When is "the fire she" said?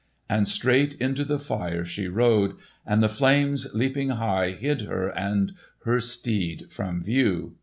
1.23-2.07